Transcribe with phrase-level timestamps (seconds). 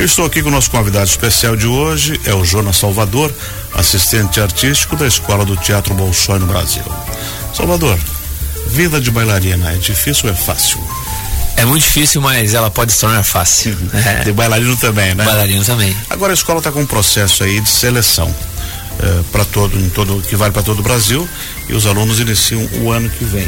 [0.00, 3.30] Eu estou aqui com o nosso convidado especial de hoje, é o Jonas Salvador,
[3.74, 6.82] assistente artístico da Escola do Teatro Bolshoi no Brasil.
[7.54, 7.98] Salvador,
[8.68, 10.82] vida de bailarina é difícil ou é fácil?
[11.54, 13.76] É muito difícil, mas ela pode se tornar fácil.
[13.92, 14.24] É.
[14.24, 15.22] De bailarino também, né?
[15.22, 15.94] Bailarino também.
[16.08, 18.34] Agora a escola está com um processo aí de seleção
[19.00, 21.28] é, para todo, em todo, que vale para todo o Brasil
[21.68, 23.46] e os alunos iniciam o ano que vem.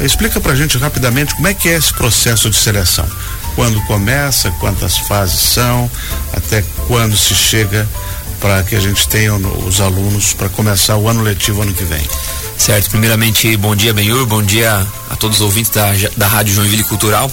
[0.00, 3.08] É, explica para a gente rapidamente como é que é esse processo de seleção.
[3.54, 5.90] Quando começa, quantas fases são,
[6.32, 7.88] até quando se chega
[8.40, 12.02] para que a gente tenha os alunos para começar o ano letivo ano que vem.
[12.56, 16.84] Certo, primeiramente, bom dia, Benhur, bom dia a todos os ouvintes da, da Rádio Joinville
[16.84, 17.30] Cultural.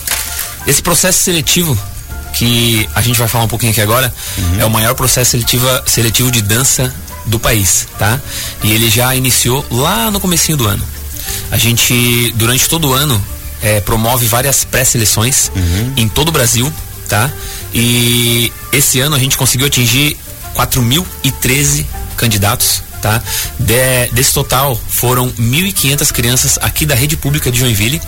[0.65, 1.77] Esse processo seletivo
[2.33, 4.59] que a gente vai falar um pouquinho aqui agora uhum.
[4.59, 6.93] é o maior processo seletivo, seletivo de dança
[7.25, 8.19] do país, tá?
[8.63, 10.83] E ele já iniciou lá no comecinho do ano.
[11.51, 13.21] A gente, durante todo o ano,
[13.61, 15.93] é, promove várias pré-seleções uhum.
[15.97, 16.71] em todo o Brasil,
[17.07, 17.31] tá?
[17.73, 20.17] E esse ano a gente conseguiu atingir
[20.55, 23.21] 4.013 candidatos tá?
[23.59, 28.01] De, desse total foram 1.500 crianças aqui da rede pública de Joinville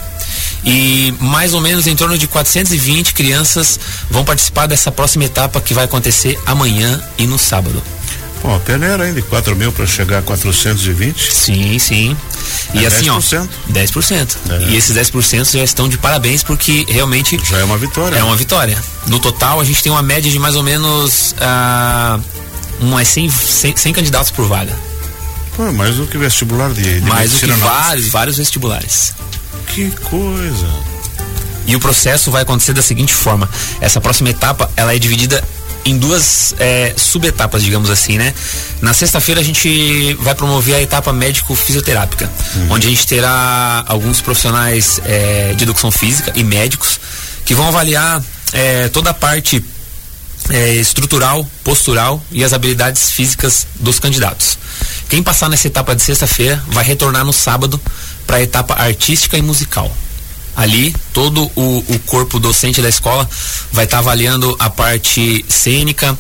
[0.63, 5.73] e mais ou menos em torno de 420 crianças vão participar dessa próxima etapa que
[5.73, 7.81] vai acontecer amanhã e no sábado.
[8.41, 11.33] Bom, a peneira ainda de 4 mil para chegar a 420.
[11.33, 12.17] Sim, sim.
[12.73, 13.49] E é assim, 10%.
[13.69, 13.73] ó.
[13.73, 14.37] 10%.
[14.49, 14.63] É.
[14.69, 17.39] E esses 10% já estão de parabéns porque realmente.
[17.43, 18.17] Já é uma vitória.
[18.17, 18.81] É uma vitória.
[19.07, 21.35] No total, a gente tem uma média de mais ou menos.
[21.39, 22.19] Ah,
[22.79, 24.73] umas 100, 100, 100 candidatos por vaga.
[25.57, 29.13] Pô, mais do que vestibular de, de Mais do que vários, vários vestibulares.
[29.67, 30.67] Que coisa.
[31.67, 33.49] E o processo vai acontecer da seguinte forma:
[33.81, 35.43] essa próxima etapa ela é dividida
[35.89, 38.33] em duas é, subetapas, digamos assim, né?
[38.81, 42.71] Na sexta-feira a gente vai promover a etapa médico-fisioterápica, uhum.
[42.71, 46.99] onde a gente terá alguns profissionais é, de educação física e médicos
[47.45, 48.23] que vão avaliar
[48.53, 49.63] é, toda a parte
[50.49, 54.57] é, estrutural, postural e as habilidades físicas dos candidatos.
[55.09, 57.79] Quem passar nessa etapa de sexta-feira vai retornar no sábado
[58.27, 59.91] para a etapa artística e musical.
[60.59, 63.27] Ali, todo o, o corpo docente da escola
[63.71, 66.17] vai estar tá avaliando a parte cênica,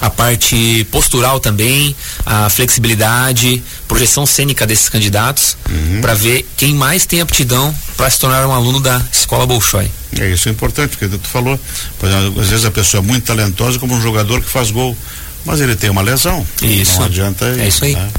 [0.00, 1.94] a parte postural também,
[2.26, 6.00] a flexibilidade, projeção cênica desses candidatos, uhum.
[6.00, 9.88] para ver quem mais tem aptidão para se tornar um aluno da escola Bolshoi.
[10.18, 11.58] É isso é importante, porque tu falou,
[12.02, 14.98] exemplo, às vezes a pessoa é muito talentosa como um jogador que faz gol,
[15.44, 16.44] mas ele tem uma lesão.
[16.60, 16.98] Isso.
[16.98, 17.46] Não adianta.
[17.60, 17.94] É isso aí.
[17.94, 18.10] Né?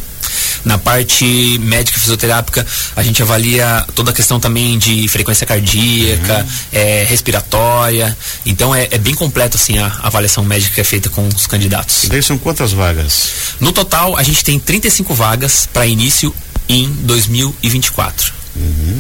[0.66, 2.66] Na parte médica fisioterápica,
[2.96, 6.48] a gente avalia toda a questão também de frequência cardíaca, uhum.
[6.72, 8.18] é, respiratória.
[8.46, 12.06] Então é, é, bem completo assim a avaliação médica que é feita com os candidatos.
[12.06, 13.32] E daí são quantas vagas?
[13.60, 16.34] No total, a gente tem 35 vagas para início
[16.70, 18.34] em 2024.
[18.56, 18.98] Uhum.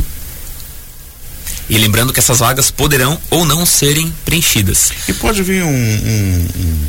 [1.69, 4.91] E lembrando que essas vagas poderão ou não serem preenchidas.
[5.07, 6.87] E pode vir um, um, um,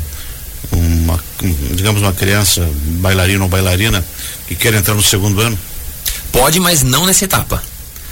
[0.71, 1.19] uma,
[1.73, 2.67] digamos, uma criança,
[2.99, 4.05] bailarina ou bailarina,
[4.47, 5.57] que quer entrar no segundo ano?
[6.31, 7.61] Pode, mas não nessa etapa.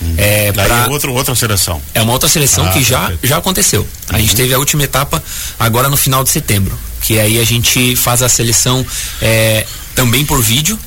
[0.01, 0.15] Uhum.
[0.17, 0.85] É, pra...
[0.85, 1.81] é outro, outra seleção.
[1.93, 3.87] É uma outra seleção ah, que já, já aconteceu.
[4.09, 4.37] A gente uhum.
[4.37, 5.23] teve a última etapa
[5.59, 6.77] agora no final de setembro.
[7.01, 8.85] Que aí a gente faz a seleção
[9.21, 9.65] é,
[9.95, 10.79] também por vídeo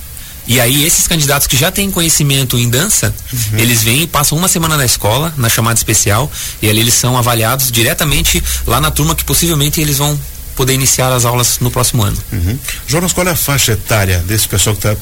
[0.48, 3.58] e aí esses candidatos que já têm conhecimento em dança, uhum.
[3.58, 6.30] eles vêm e passam uma semana na escola, na chamada especial,
[6.62, 10.18] e ali eles são avaliados diretamente lá na turma que possivelmente eles vão
[10.56, 12.16] poder iniciar as aulas no próximo ano.
[12.32, 12.58] Uhum.
[12.86, 15.00] Jonas, qual é a faixa etária desse pessoal que está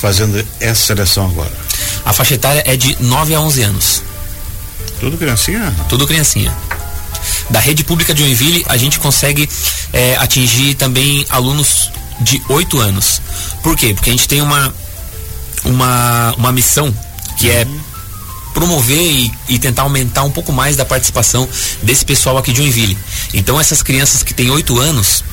[0.00, 1.52] fazendo essa seleção agora?
[2.04, 4.02] A faixa etária é de 9 a 11 anos.
[4.98, 5.74] Tudo criancinha?
[5.88, 6.56] Tudo criancinha.
[7.50, 9.48] Da rede pública de Joinville, a gente consegue
[9.92, 11.90] é, atingir também alunos
[12.20, 13.20] de 8 anos.
[13.62, 13.92] Por quê?
[13.94, 14.74] Porque a gente tem uma
[15.64, 16.94] uma, uma missão
[17.38, 17.66] que é
[18.54, 21.46] promover e, e, tentar aumentar um pouco mais da participação
[21.82, 22.96] desse pessoal aqui de Joinville.
[23.34, 25.24] Então essas crianças que têm oito anos,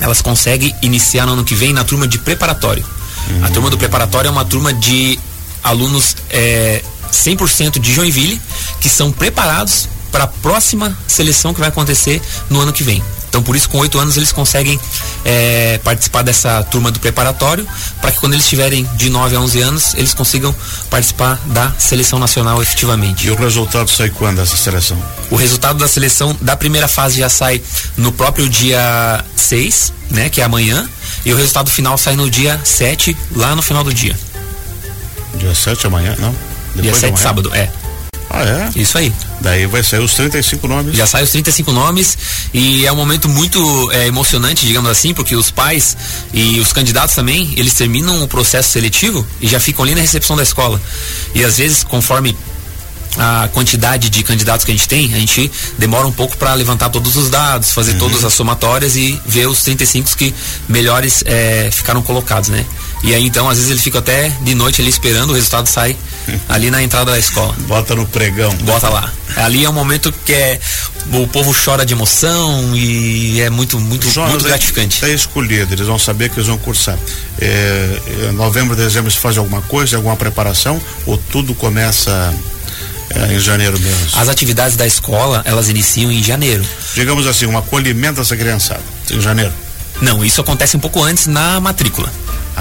[0.00, 2.84] elas conseguem iniciar no ano que vem na turma de preparatório.
[3.30, 3.44] Uhum.
[3.44, 5.18] A turma do preparatório é uma turma de
[5.62, 6.82] alunos é,
[7.12, 8.40] 100% de Joinville
[8.80, 12.20] que são preparados para a próxima seleção que vai acontecer
[12.50, 13.02] no ano que vem.
[13.32, 14.78] Então, por isso, com oito anos, eles conseguem
[15.24, 17.66] é, participar dessa turma do preparatório,
[17.98, 20.54] para que quando eles tiverem de 9 a 11 anos, eles consigam
[20.90, 23.26] participar da seleção nacional efetivamente.
[23.26, 25.02] E o resultado sai quando dessa seleção?
[25.30, 27.62] O resultado da seleção da primeira fase já sai
[27.96, 30.86] no próprio dia 6, né, que é amanhã,
[31.24, 34.14] e o resultado final sai no dia 7, lá no final do dia.
[35.36, 36.36] Dia 7 amanhã, não?
[36.74, 37.70] Depois dia 7 sábado, é.
[38.28, 38.70] Ah, é?
[38.76, 39.10] Isso aí.
[39.42, 40.96] Daí vai sair os 35 nomes.
[40.96, 42.16] Já sai os 35 nomes
[42.54, 45.96] e é um momento muito é, emocionante, digamos assim, porque os pais
[46.32, 50.36] e os candidatos também, eles terminam o processo seletivo e já ficam ali na recepção
[50.36, 50.80] da escola.
[51.34, 52.36] E às vezes, conforme
[53.18, 56.88] a quantidade de candidatos que a gente tem, a gente demora um pouco para levantar
[56.88, 57.98] todos os dados, fazer uhum.
[57.98, 60.34] todas as somatórias e ver os 35 que
[60.68, 62.64] melhores é, ficaram colocados, né?
[63.02, 65.96] E aí então, às vezes ele fica até de noite ali esperando, o resultado sai
[66.48, 67.54] ali na entrada da escola.
[67.66, 68.54] Bota no pregão.
[68.62, 69.12] Bota lá.
[69.36, 70.60] Ali é um momento que é
[71.12, 75.04] o povo chora de emoção e é muito muito muito gratificante.
[75.04, 76.98] É, é escolhido, eles vão saber que eles vão cursar.
[77.40, 77.98] É,
[78.28, 82.32] é, novembro, dezembro se faz alguma coisa, alguma preparação ou tudo começa
[83.14, 84.08] é, em janeiro mesmo?
[84.14, 86.64] As atividades da escola, elas iniciam em janeiro.
[86.94, 89.52] Digamos assim, um acolhimento dessa criançada, em janeiro.
[90.00, 92.10] Não, isso acontece um pouco antes na matrícula.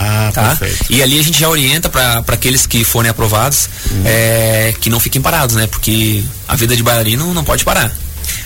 [0.02, 0.56] Ah, tá?
[0.56, 0.92] perfeito.
[0.92, 4.04] E ali a gente já orienta para aqueles que forem aprovados uhum.
[4.06, 5.68] é, que não fiquem parados, né?
[5.68, 7.92] Porque a vida de bailarino não pode parar.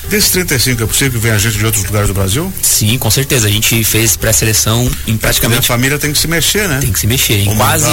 [0.10, 2.54] Desses 35, é possível que venha gente de outros lugares do Brasil?
[2.62, 3.48] Sim, com certeza.
[3.48, 5.60] A gente fez pré-seleção em praticamente.
[5.60, 6.80] A família tem que se mexer, né?
[6.80, 7.40] Tem que se mexer.
[7.40, 7.88] Em quase.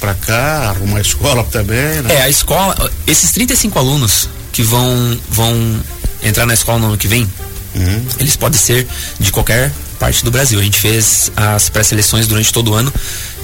[0.00, 2.14] Para cá, arrumar a escola também, né?
[2.14, 2.90] É, a escola.
[3.06, 5.80] Esses 35 alunos que vão, vão
[6.22, 7.30] entrar na escola no ano que vem,
[7.74, 8.06] uhum.
[8.18, 8.86] eles podem ser
[9.18, 10.58] de qualquer parte do Brasil.
[10.58, 12.92] A gente fez as pré-seleções durante todo o ano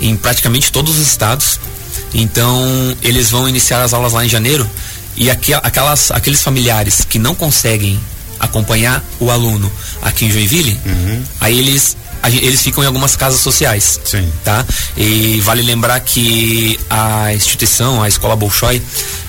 [0.01, 1.61] em praticamente todos os estados.
[2.15, 4.69] Então, eles vão iniciar as aulas lá em janeiro
[5.17, 8.01] e aqui, aquelas, aqueles familiares que não conseguem
[8.41, 9.71] acompanhar o aluno
[10.03, 11.23] aqui em Joinville, uhum.
[11.41, 14.01] aí eles eles ficam em algumas casas sociais.
[14.05, 14.29] Sim.
[14.43, 14.65] Tá?
[14.97, 18.83] E vale lembrar que a instituição, a Escola Bolshoi,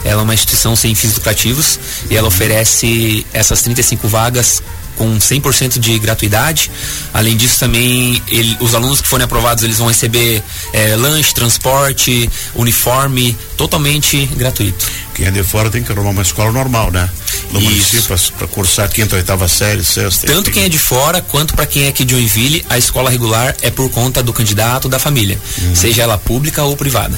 [0.04, 4.64] ela é uma instituição sem fins lucrativos e ela oferece essas 35 vagas
[4.98, 6.72] com 100% de gratuidade.
[7.14, 12.30] Além disso, também ele, os alunos que forem aprovados eles vão receber é, lanche, transporte,
[12.56, 14.86] uniforme, totalmente gratuito.
[15.14, 17.10] Quem é de fora tem que arrumar uma escola normal, né?
[17.52, 20.28] No município para cursar quinta, oitava série, sexta.
[20.28, 23.56] Tanto quem é de fora quanto para quem é aqui de Joinville, a escola regular
[23.62, 25.76] é por conta do candidato da família, uhum.
[25.76, 27.18] seja ela pública ou privada.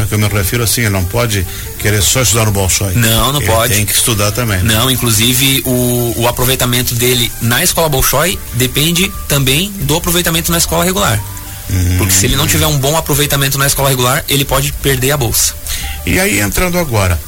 [0.00, 1.46] É que eu me refiro assim, ele não pode
[1.78, 2.94] querer só estudar no Bolshoi.
[2.94, 3.74] Não, não ele pode.
[3.74, 4.58] Tem que estudar também.
[4.58, 4.74] Né?
[4.74, 10.84] Não, inclusive o, o aproveitamento dele na escola Bolshoi depende também do aproveitamento na escola
[10.84, 11.20] regular.
[11.70, 11.98] Uhum.
[11.98, 15.16] Porque se ele não tiver um bom aproveitamento na escola regular, ele pode perder a
[15.16, 15.54] bolsa.
[16.06, 17.20] E aí, entrando agora,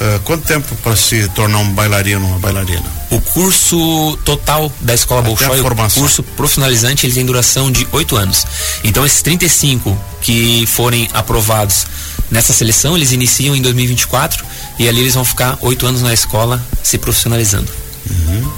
[0.00, 2.84] uh, quanto tempo para se tornar um bailarino, uma bailarina?
[3.10, 8.16] O curso total da escola Até Bolshoi, o curso profissionalizante, ele tem duração de oito
[8.16, 8.46] anos.
[8.82, 11.86] Então, esses 35 que forem aprovados
[12.30, 14.44] nessa seleção, eles iniciam em 2024
[14.78, 17.70] e ali eles vão ficar oito anos na escola se profissionalizando.
[18.10, 18.52] Uhum.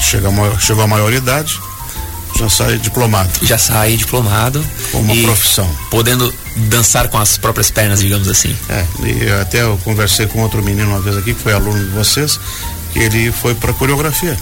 [0.00, 1.60] Chega a, chegou a maioridade,
[2.40, 3.30] já sai diplomado.
[3.42, 4.64] Já sai diplomado.
[4.90, 5.68] Com uma profissão.
[5.90, 8.56] Podendo dançar com as próprias pernas, digamos assim.
[8.68, 11.90] É, e até eu conversei com outro menino uma vez aqui, que foi aluno de
[11.90, 12.40] vocês,
[12.92, 14.38] que ele foi para coreografia,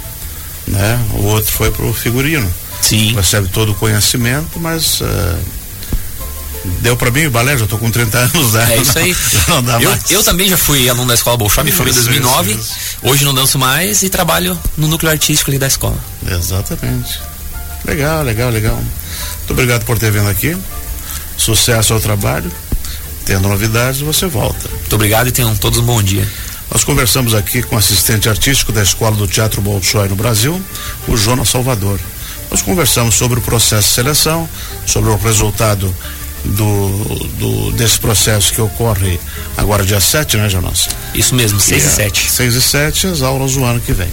[0.66, 0.98] né?
[1.14, 2.48] O outro foi para o figurino.
[2.80, 3.14] Sim.
[3.14, 5.38] Recebe todo o conhecimento, mas uh,
[6.80, 8.74] deu para mim o balé, já tô com 30 anos, né?
[8.74, 9.16] É isso aí.
[9.48, 12.50] Não, não eu, eu, também já fui aluno da escola Bolshoi, me formei em 2009.
[12.52, 12.76] Isso, isso.
[13.02, 15.96] Hoje não danço mais e trabalho no núcleo artístico ali da escola.
[16.26, 17.18] Exatamente.
[17.88, 18.76] Legal, legal, legal.
[18.76, 20.54] Muito obrigado por ter vindo aqui.
[21.38, 22.52] Sucesso ao trabalho.
[23.24, 24.68] Tendo novidades, você volta.
[24.68, 26.28] Muito obrigado e tenham todos um bom dia.
[26.70, 30.62] Nós conversamos aqui com o assistente artístico da Escola do Teatro Bolshoi no Brasil,
[31.06, 31.98] o Jonas Salvador.
[32.50, 34.46] Nós conversamos sobre o processo de seleção,
[34.84, 35.94] sobre o resultado
[36.44, 37.04] do,
[37.38, 39.18] do, desse processo que ocorre
[39.56, 40.88] agora dia 7, né, Jonas?
[41.14, 42.30] Isso mesmo, 6 e 7.
[42.30, 44.10] 6 e 7, as aulas do ano que vem.